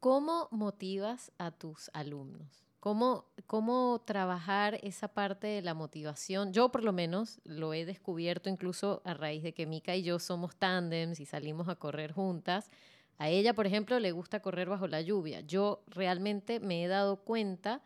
[0.00, 2.64] ¿cómo motivas a tus alumnos?
[2.80, 6.52] ¿Cómo, ¿Cómo trabajar esa parte de la motivación?
[6.52, 10.20] Yo por lo menos lo he descubierto incluso a raíz de que Mika y yo
[10.20, 12.70] somos tándems y salimos a correr juntas.
[13.18, 15.40] A ella, por ejemplo, le gusta correr bajo la lluvia.
[15.40, 17.82] Yo realmente me he dado cuenta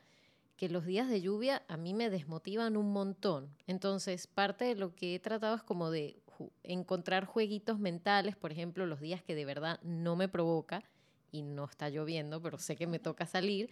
[0.56, 3.48] que los días de lluvia a mí me desmotivan un montón.
[3.66, 6.22] Entonces, parte de lo que he tratado es como de
[6.62, 10.82] encontrar jueguitos mentales, por ejemplo, los días que de verdad no me provoca
[11.30, 13.70] y no está lloviendo, pero sé que me toca salir.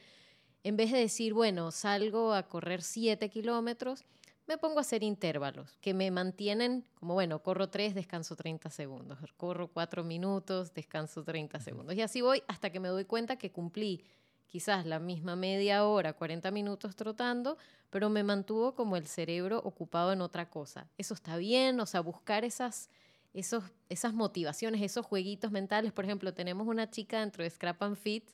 [0.62, 4.04] En vez de decir, bueno, salgo a correr 7 kilómetros,
[4.50, 9.16] me pongo a hacer intervalos que me mantienen como, bueno, corro 3, descanso 30 segundos,
[9.36, 11.94] corro 4 minutos, descanso 30 segundos.
[11.94, 14.02] Y así voy hasta que me doy cuenta que cumplí
[14.48, 17.58] quizás la misma media hora, 40 minutos trotando,
[17.90, 20.88] pero me mantuvo como el cerebro ocupado en otra cosa.
[20.98, 22.90] Eso está bien, o sea, buscar esas,
[23.32, 25.92] esos, esas motivaciones, esos jueguitos mentales.
[25.92, 28.28] Por ejemplo, tenemos una chica dentro de Scrap and Fit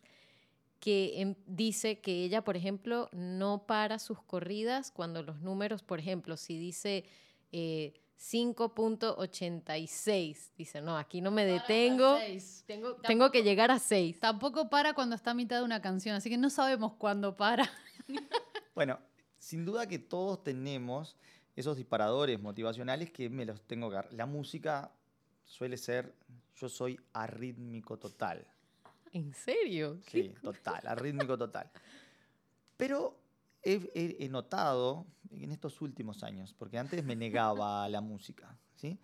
[0.81, 5.99] que em, dice que ella, por ejemplo, no para sus corridas cuando los números, por
[5.99, 7.05] ejemplo, si dice
[7.53, 12.17] eh, 5.86, dice, no, aquí no me detengo,
[12.67, 14.21] tengo, tengo que llegar a 6.
[14.21, 17.71] Tampoco para cuando está a mitad de una canción, así que no sabemos cuándo para.
[18.75, 18.99] Bueno,
[19.39, 21.17] sin duda que todos tenemos
[21.57, 24.13] esos disparadores motivacionales que me los tengo que dar.
[24.13, 24.93] La música
[25.47, 26.15] suele ser,
[26.57, 28.47] yo soy arrítmico total.
[29.17, 29.99] ¿En serio?
[30.07, 31.71] Sí, total, arrítmico total.
[32.77, 33.19] Pero
[33.63, 38.99] he, notado en estos últimos años, porque antes me negaba a la música, ¿sí?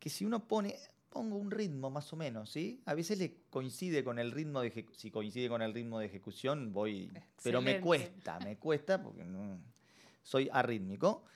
[0.00, 0.76] Que si uno pone,
[1.08, 2.82] pongo un ritmo más o menos, ¿sí?
[2.84, 6.06] A veces le coincide con el ritmo de ejecución, si coincide con el ritmo de
[6.06, 7.12] ejecución, voy,
[7.44, 9.60] pero me cuesta, me cuesta porque no,
[10.24, 11.26] soy arrítmico.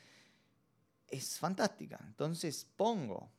[1.07, 3.31] Es fantástica, entonces pongo,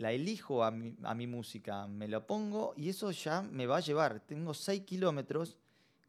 [0.00, 3.76] la elijo a mi, a mi música, me la pongo y eso ya me va
[3.76, 4.20] a llevar.
[4.20, 5.58] Tengo 6 kilómetros,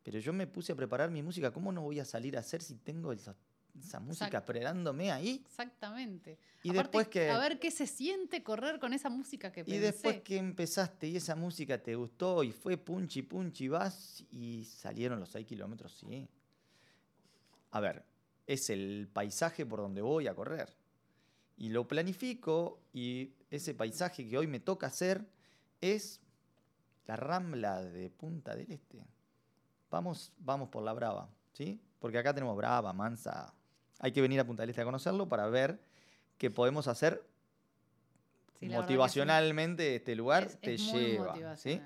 [0.02, 1.52] pero yo me puse a preparar mi música.
[1.52, 3.36] ¿Cómo no voy a salir a hacer si tengo esa,
[3.78, 4.54] esa música Exacto.
[4.54, 5.44] esperándome ahí?
[5.46, 6.38] Exactamente.
[6.64, 9.64] Y Aparte, después que- A ver qué se siente correr con esa música que Y
[9.66, 9.80] pensé.
[9.82, 15.20] después que empezaste y esa música te gustó y fue punchi punchi vas y salieron
[15.20, 16.30] los 6 kilómetros, sí.
[17.72, 18.06] A ver,
[18.48, 20.70] es el paisaje por donde voy a correr.
[21.58, 25.24] Y lo planifico y ese paisaje que hoy me toca hacer
[25.82, 26.20] es
[27.06, 29.06] la rambla de Punta del Este.
[29.92, 31.80] Vamos, vamos por la Brava, ¿sí?
[32.00, 33.54] porque acá tenemos Brava, Mansa.
[34.00, 35.80] Hay que venir a Punta del Este a conocerlo para ver
[36.38, 37.24] que podemos hacer
[38.60, 38.74] Sí, sí.
[38.74, 41.58] motivacionalmente este lugar Es- te es lleva.
[41.58, 41.82] sí.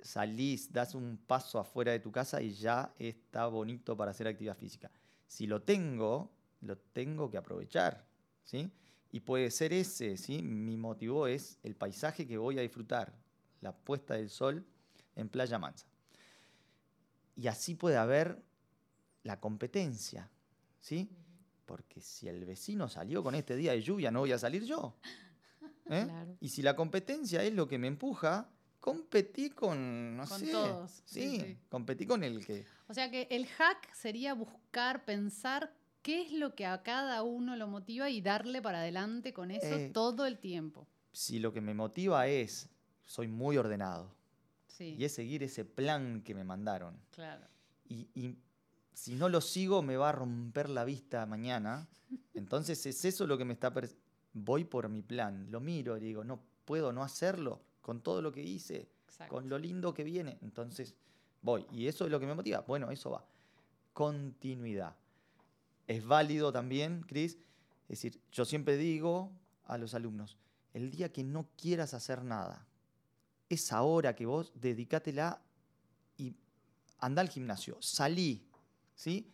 [0.00, 4.56] Salís, das un paso afuera de tu casa y ya está bonito para hacer actividad
[4.56, 4.90] física.
[5.26, 8.04] Si lo tengo, lo tengo que aprovechar.
[8.44, 8.70] ¿sí?
[9.12, 10.42] Y puede ser ese, ¿sí?
[10.42, 13.14] mi motivo es el paisaje que voy a disfrutar,
[13.60, 14.64] la puesta del sol
[15.14, 15.86] en Playa Mansa.
[17.36, 18.42] Y así puede haber
[19.22, 20.28] la competencia,
[20.80, 21.10] ¿sí?
[21.64, 24.96] Porque si el vecino salió con este día de lluvia, no voy a salir yo.
[25.90, 26.04] ¿eh?
[26.04, 26.36] Claro.
[26.40, 28.48] Y si la competencia es lo que me empuja,
[28.80, 31.58] competí con, no Con sé, todos, sí, Sí, sí.
[31.68, 32.64] competí con el que...
[32.88, 35.74] O sea que el hack sería buscar, pensar
[36.06, 39.66] qué es lo que a cada uno lo motiva y darle para adelante con eso
[39.76, 40.86] Eh, todo el tiempo.
[41.10, 42.68] Si lo que me motiva es,
[43.04, 44.14] soy muy ordenado,
[44.68, 46.96] Sí, y es seguir ese plan que me mandaron.
[47.10, 47.44] claro.
[47.88, 48.36] y, y
[48.92, 51.88] si no lo sigo me va a romper la vista mañana.
[52.34, 53.72] Entonces es eso lo que me está...
[54.32, 58.30] Voy por mi plan, lo miro y digo, no puedo no hacerlo con todo lo
[58.32, 59.34] que hice, Exacto.
[59.34, 60.38] con lo lindo que viene.
[60.40, 60.94] Entonces
[61.42, 61.66] voy.
[61.72, 62.60] Y eso es lo que me motiva.
[62.60, 63.24] Bueno, eso va.
[63.92, 64.94] Continuidad.
[65.86, 67.38] Es válido también, Cris.
[67.88, 69.32] Es decir, yo siempre digo
[69.64, 70.36] a los alumnos,
[70.74, 72.66] el día que no quieras hacer nada,
[73.48, 75.40] esa hora que vos dedicátela
[76.16, 76.34] y
[76.98, 78.44] anda al gimnasio, salí,
[78.94, 79.30] ¿sí?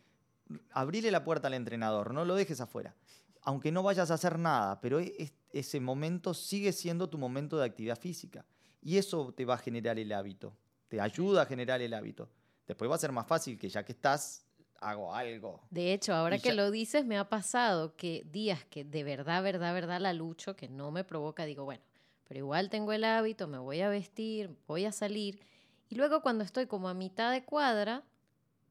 [0.72, 2.94] Abrile la puerta al entrenador, no lo dejes afuera.
[3.42, 7.56] Aunque no vayas a hacer nada, pero e- es- ese momento sigue siendo tu momento
[7.56, 8.44] de actividad física.
[8.82, 10.56] Y eso te va a generar el hábito,
[10.88, 12.28] te ayuda a generar el hábito.
[12.66, 14.44] Después va a ser más fácil que ya que estás,
[14.82, 15.60] hago algo.
[15.70, 19.04] De hecho, ahora Y que ya- lo dices, me ha pasado que días que de
[19.04, 21.82] verdad, verdad, verdad la lucho, que no me provoca, digo, bueno,
[22.28, 25.40] pero igual tengo el hábito, me voy a vestir, voy a salir.
[25.88, 28.04] Y luego cuando estoy como a mitad de cuadra,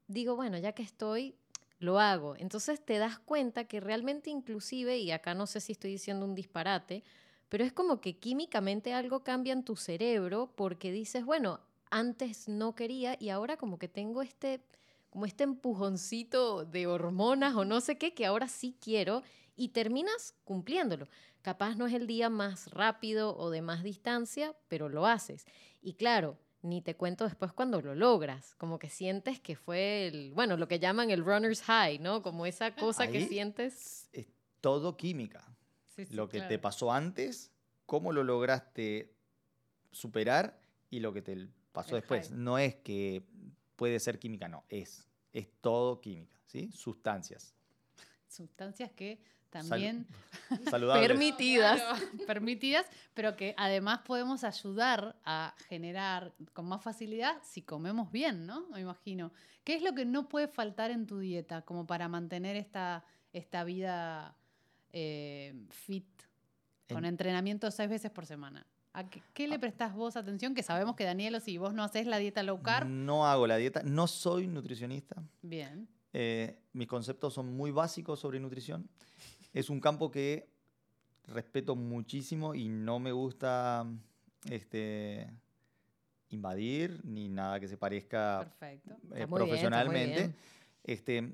[0.08, 1.34] digo, bueno, ya que estoy,
[1.78, 2.36] lo hago.
[2.36, 6.34] Entonces te das cuenta que realmente inclusive, y acá no sé si estoy diciendo un
[6.34, 7.02] disparate,
[7.48, 12.74] pero es como que químicamente algo cambia en tu cerebro porque dices, bueno, antes no
[12.74, 14.62] quería y ahora como que tengo este
[15.12, 19.22] como este empujoncito de hormonas o no sé qué, que ahora sí quiero
[19.54, 21.06] y terminas cumpliéndolo.
[21.42, 25.44] Capaz no es el día más rápido o de más distancia, pero lo haces.
[25.82, 30.32] Y claro, ni te cuento después cuando lo logras, como que sientes que fue el,
[30.32, 32.22] bueno, lo que llaman el runner's high, ¿no?
[32.22, 34.08] Como esa cosa que sientes.
[34.14, 34.28] Es
[34.62, 35.46] todo química.
[35.88, 37.52] Sí, sí, lo que te pasó antes,
[37.84, 39.14] cómo lo lograste
[39.90, 42.30] superar y lo que te pasó El después.
[42.30, 43.26] No es que
[43.82, 46.70] puede ser química, no, es, es todo química, ¿sí?
[46.70, 47.52] Sustancias.
[48.28, 49.16] Sustancias que
[49.50, 50.06] Sal- también
[50.70, 51.08] saludables.
[51.08, 51.80] Permitidas.
[51.82, 58.46] Claro, permitidas, pero que además podemos ayudar a generar con más facilidad si comemos bien,
[58.46, 58.68] ¿no?
[58.68, 59.32] Me imagino.
[59.64, 63.64] ¿Qué es lo que no puede faltar en tu dieta como para mantener esta, esta
[63.64, 64.36] vida
[64.92, 66.06] eh, fit
[66.88, 68.64] con En- entrenamiento seis veces por semana?
[68.94, 70.54] ¿A qué, qué le prestás vos atención?
[70.54, 73.56] Que sabemos que Danielo, si vos no haces la dieta low carb, No hago la
[73.56, 75.22] dieta, no soy nutricionista.
[75.42, 75.88] bien.
[76.14, 78.86] Eh, mis conceptos son muy básicos sobre nutrición.
[79.54, 80.46] Es un campo que
[81.26, 83.86] respeto muchísimo y no me gusta
[84.50, 85.30] este,
[86.28, 88.96] invadir ni nada que se parezca Perfecto.
[89.14, 90.18] eh, profesionalmente.
[90.18, 90.36] bien.
[90.84, 91.32] Este,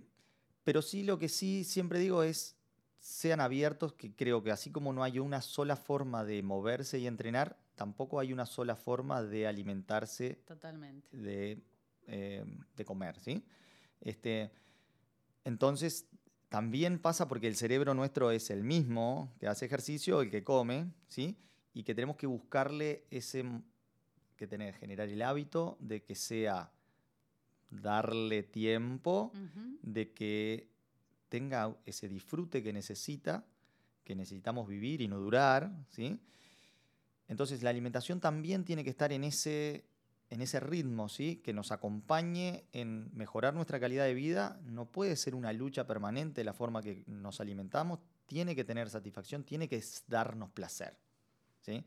[0.63, 2.55] pero sí lo que sí siempre digo es
[2.99, 7.07] sean abiertos, que creo que así como no hay una sola forma de moverse y
[7.07, 11.17] entrenar, tampoco hay una sola forma de alimentarse Totalmente.
[11.17, 11.63] de,
[12.07, 12.45] eh,
[12.77, 13.45] de comer, ¿sí?
[14.01, 14.51] Este,
[15.45, 16.07] entonces,
[16.49, 20.93] también pasa porque el cerebro nuestro es el mismo que hace ejercicio, el que come,
[21.07, 21.37] ¿sí?
[21.75, 23.45] Y que tenemos que buscarle ese,
[24.37, 26.73] que tener, generar el hábito de que sea
[27.71, 29.33] darle tiempo,
[29.83, 30.69] de que
[31.29, 33.45] tenga ese disfrute que necesita,
[34.05, 36.19] que necesitamos vivir y no durar, ¿sí?
[37.29, 39.85] Entonces la alimentación también tiene que estar en ese,
[40.31, 41.37] en ese ritmo, ¿sí?
[41.37, 44.59] Que nos acompañe en mejorar nuestra calidad de vida.
[44.65, 48.01] No puede ser una lucha permanente la forma que nos alimentamos.
[48.27, 50.97] Tiene que tener satisfacción, tiene que darnos placer,
[51.61, 51.85] ¿sí?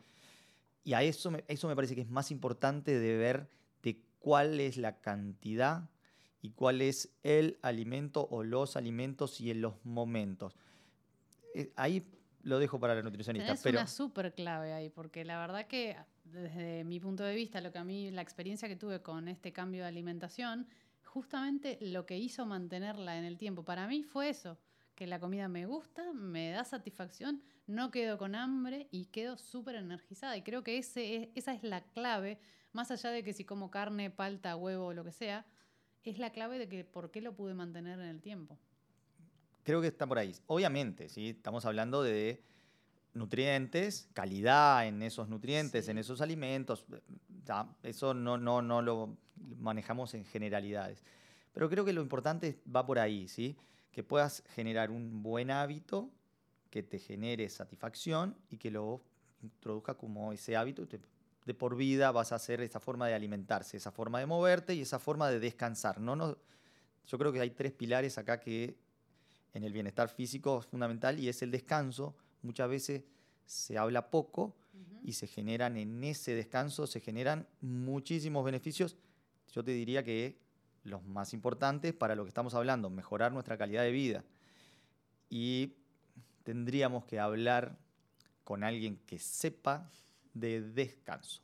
[0.83, 3.49] Y a eso me, eso me parece que es más importante de ver
[3.81, 5.89] de cuál es la cantidad
[6.41, 10.55] y cuál es el alimento o los alimentos y en los momentos.
[11.53, 12.05] Eh, ahí
[12.43, 16.83] lo dejo para la nutricionista, pero una súper clave ahí, porque la verdad que desde
[16.83, 19.83] mi punto de vista, lo que a mí, la experiencia que tuve con este cambio
[19.83, 20.67] de alimentación,
[21.03, 24.57] justamente lo que hizo mantenerla en el tiempo para mí fue eso,
[24.95, 29.75] que la comida me gusta, me da satisfacción, no quedo con hambre y quedo súper
[29.75, 30.35] energizada.
[30.37, 32.39] Y creo que ese es- esa es la clave,
[32.71, 35.45] más allá de que si como carne, palta, huevo o lo que sea,
[36.03, 38.57] es la clave de que por qué lo pude mantener en el tiempo.
[39.63, 40.35] Creo que está por ahí.
[40.47, 41.29] Obviamente, ¿sí?
[41.29, 42.41] estamos hablando de
[43.13, 45.91] nutrientes, calidad en esos nutrientes, Sí.
[45.91, 46.85] en esos alimentos.
[47.43, 49.17] ya, eso no, no, no lo
[49.57, 51.03] manejamos en generalidades.
[51.53, 53.57] Pero creo que lo importante va por ahí, ¿sí?
[53.91, 56.11] Que puedas generar un buen hábito
[56.69, 59.01] que te genere satisfacción y que lo
[59.41, 60.87] introduzca como ese hábito.
[60.87, 60.99] te-
[61.51, 64.81] de por vida vas a hacer esa forma de alimentarse, esa forma de moverte y
[64.81, 65.99] esa forma de descansar.
[65.99, 66.37] No, no,
[67.05, 68.77] yo creo que hay tres pilares acá que
[69.53, 72.15] en el bienestar físico es fundamental y es el descanso.
[72.41, 73.03] Muchas veces
[73.45, 74.55] se habla poco
[75.03, 78.95] y se generan en ese descanso, se generan muchísimos beneficios.
[79.51, 80.39] Yo te diría que
[80.85, 84.23] los más importantes para lo que estamos hablando, mejorar nuestra calidad de vida.
[85.29, 85.73] Y
[86.43, 87.77] tendríamos que hablar
[88.45, 89.89] con alguien que sepa
[90.33, 91.41] de descanso.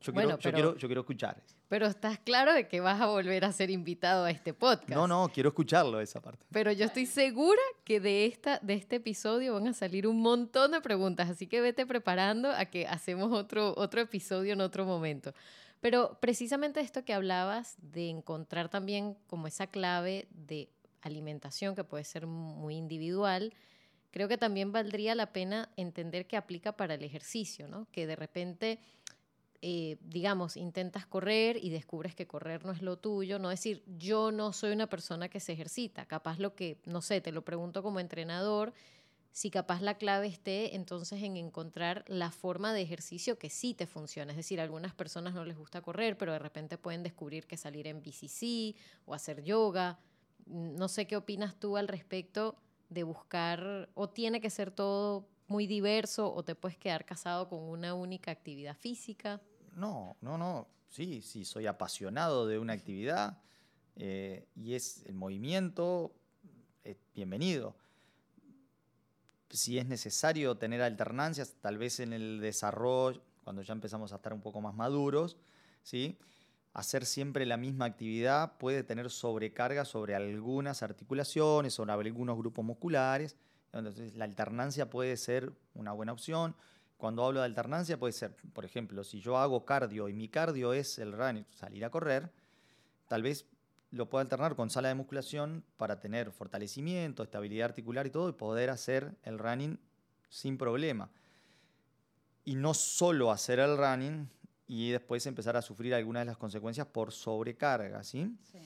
[0.00, 1.42] Yo, Bueno, quiero, yo pero- quiero, yo quiero escuchar.
[1.68, 4.90] Pero estás claro de que vas a volver a ser invitado a este podcast.
[4.90, 6.44] No, no, quiero escucharlo esa parte.
[6.50, 10.72] Pero yo estoy segura que de, esta, de este episodio van a salir un montón
[10.72, 15.32] de preguntas, así que vete preparando a que hacemos otro, otro episodio en otro momento.
[15.80, 20.68] Pero precisamente esto que hablabas de encontrar también como esa clave de
[21.02, 23.54] alimentación que puede ser muy individual,
[24.10, 27.86] creo que también valdría la pena entender que aplica para el ejercicio, ¿no?
[27.92, 28.80] Que de repente
[29.62, 34.32] eh, digamos, intentas correr y descubres que correr no es lo tuyo, no decir, yo
[34.32, 37.82] no soy una persona que se ejercita, capaz lo que, no sé, te lo pregunto
[37.82, 38.72] como entrenador,
[39.32, 43.86] si capaz la clave esté entonces en encontrar la forma de ejercicio que sí te
[43.86, 44.32] funciona.
[44.32, 47.56] Es decir, a algunas personas no les gusta correr, pero de repente pueden descubrir que
[47.58, 49.98] salir en bici o hacer yoga.
[50.46, 52.56] No sé qué opinas tú al respecto
[52.90, 57.60] de buscar, o tiene que ser todo muy diverso, o te puedes quedar casado con
[57.60, 59.40] una única actividad física.
[59.74, 60.68] No, no, no.
[60.88, 63.38] Sí, sí, soy apasionado de una actividad
[63.96, 66.12] eh, y es el movimiento,
[66.84, 67.76] es bienvenido.
[69.50, 74.32] Si es necesario tener alternancias, tal vez en el desarrollo, cuando ya empezamos a estar
[74.32, 75.36] un poco más maduros,
[75.82, 76.18] ¿sí?
[76.72, 83.36] Hacer siempre la misma actividad puede tener sobrecarga sobre algunas articulaciones, sobre algunos grupos musculares.
[83.72, 86.54] Entonces, la alternancia puede ser una buena opción.
[86.96, 90.72] Cuando hablo de alternancia puede ser, por ejemplo, si yo hago cardio y mi cardio
[90.72, 92.30] es el running, salir a correr,
[93.08, 93.46] tal vez
[93.90, 98.32] lo pueda alternar con sala de musculación para tener fortalecimiento, estabilidad articular y todo y
[98.32, 99.78] poder hacer el running
[100.28, 101.10] sin problema.
[102.44, 104.28] Y no solo hacer el running
[104.72, 108.36] y después empezar a sufrir algunas de las consecuencias por sobrecarga, ¿sí?
[108.52, 108.58] Sí.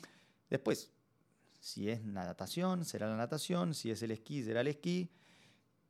[0.50, 0.92] Después,
[1.58, 5.10] si es natación, será la natación, si es el esquí, será el esquí,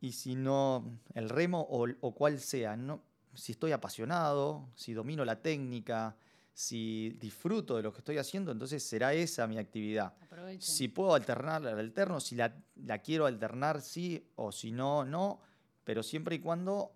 [0.01, 3.03] y si no, el remo o, o cual sea, no,
[3.35, 6.17] si estoy apasionado, si domino la técnica,
[6.53, 10.15] si disfruto de lo que estoy haciendo, entonces será esa mi actividad.
[10.21, 10.63] Aprovechen.
[10.63, 15.41] Si puedo alternar, la alterno, si la, la quiero alternar, sí, o si no, no,
[15.83, 16.93] pero siempre y cuando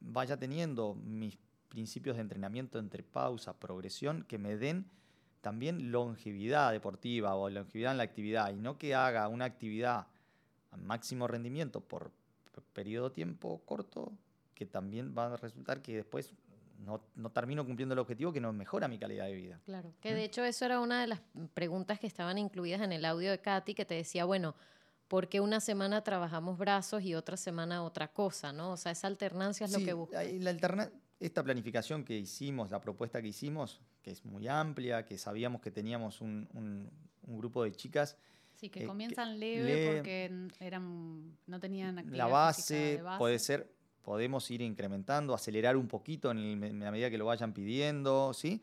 [0.00, 1.38] vaya teniendo mis
[1.78, 4.86] principios de entrenamiento entre pausa, progresión, que me den
[5.40, 10.06] también longevidad deportiva o longevidad en la actividad, y no que haga una actividad
[10.70, 12.12] a máximo rendimiento por
[12.72, 14.12] periodo de tiempo corto,
[14.54, 16.32] que también va a resultar que después
[16.78, 19.60] no, no termino cumpliendo el objetivo que no mejora mi calidad de vida.
[19.64, 21.20] Claro, que de hecho eso era una de las
[21.54, 24.54] preguntas que estaban incluidas en el audio de Katy, que te decía, bueno,
[25.08, 28.70] ¿por qué una semana trabajamos brazos y otra semana otra cosa, no?
[28.72, 30.22] O sea, esa alternancia es lo que busca.
[30.22, 30.90] la alterna-
[31.26, 35.70] esta planificación que hicimos, la propuesta que hicimos, que es muy amplia, que sabíamos que
[35.70, 36.90] teníamos un, un-
[37.26, 38.16] un grupo de chicas,
[38.54, 43.02] Sí, que eh, que comienzan leve leve- porque eran, no tenían actividad la base, de
[43.02, 43.18] base.
[43.18, 47.24] puede ser, podemos ir incrementando, acelerar un poquito en, el- en la medida que lo
[47.26, 48.62] vayan pidiendo, ¿sí?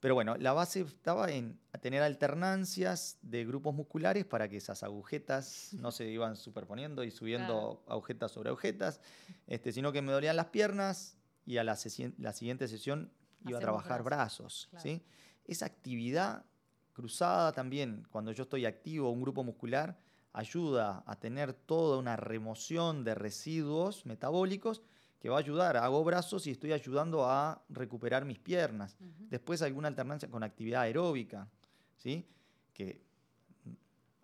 [0.00, 5.70] Pero bueno, la base estaba en tener alternancias de grupos musculares para que esas agujetas
[5.74, 9.00] no se iban superponiendo y subiendo agujetas sobre agujetas,
[9.46, 13.10] este, sino que me dolían las piernas y a la, siguiente sesión
[13.46, 14.68] iba a trabajar brazos, brazos.
[14.70, 14.82] claro.
[14.82, 15.02] ¿sí?
[15.44, 16.44] Esa actividad
[16.92, 19.98] cruzada también, cuando yo estoy activo, un grupo muscular,
[20.32, 24.82] ayuda a tener toda una remoción de residuos metabólicos
[25.20, 25.76] que va a ayudar.
[25.76, 28.96] Hago brazos y estoy ayudando a recuperar mis piernas.
[29.00, 29.28] Ujú.
[29.28, 31.48] Después alguna alternancia con actividad aeróbica,
[31.96, 32.26] ¿sí?
[32.72, 33.02] que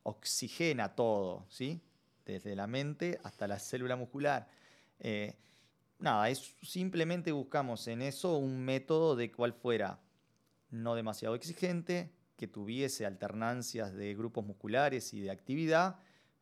[0.03, 1.81] oxigena todo, ¿sí?
[2.25, 4.49] desde la mente hasta la célula muscular.
[4.99, 5.37] Eh,
[5.99, 10.01] nada, es, simplemente buscamos en eso un método de cual fuera
[10.71, 15.97] no demasiado exigente, que tuviese alternancias de grupos musculares y de actividad,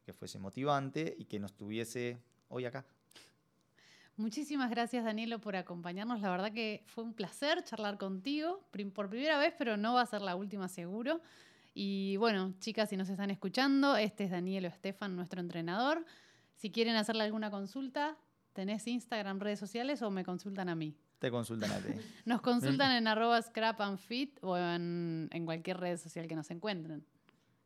[0.05, 2.85] que fuese motivante y que nos tuviese hoy acá.
[4.17, 6.21] Muchísimas gracias, Danielo, por acompañarnos.
[6.21, 10.07] La verdad que fue un placer charlar contigo por primera vez, pero no va a
[10.07, 11.21] ser la última seguro.
[11.75, 16.05] Y bueno, chicas, si nos están escuchando, este es Daniel o Estefan, nuestro entrenador.
[16.55, 18.17] Si quieren hacerle alguna consulta,
[18.57, 20.97] ¿tenés Instagram, redes sociales o me consultan a mí?
[21.19, 21.93] Te consultan a ti.
[22.25, 26.51] Nos consultan en arroba scrap and fit o en, en cualquier red social que nos
[26.51, 27.05] encuentren.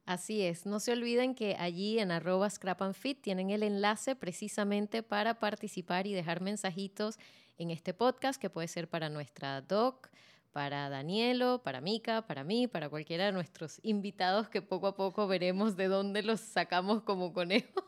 [0.05, 4.17] Así es, no se olviden que allí en arroba scrap and fit tienen el enlace
[4.17, 7.19] precisamente para participar y dejar mensajitos
[7.57, 10.09] en este podcast que puede ser para nuestra doc,
[10.51, 15.29] para Danielo, para Mika, para mí, para cualquiera de nuestros invitados que poco a poco
[15.29, 17.85] veremos de dónde los sacamos como conejos.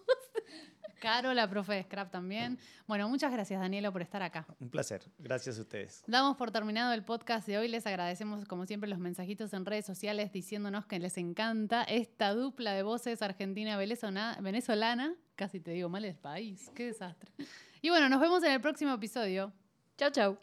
[1.03, 2.61] Caro, la profe de Scrap también.
[2.86, 4.46] Bueno, muchas gracias Danielo por estar acá.
[4.61, 5.03] Un placer.
[5.18, 6.05] Gracias a ustedes.
[6.07, 7.66] Damos por terminado el podcast de hoy.
[7.66, 12.72] Les agradecemos como siempre los mensajitos en redes sociales diciéndonos que les encanta esta dupla
[12.74, 15.16] de voces argentina-venezolana.
[15.34, 16.70] Casi te digo mal el país.
[16.72, 17.32] Qué desastre.
[17.80, 19.53] Y bueno, nos vemos en el próximo episodio.
[19.98, 20.38] Chao, chao.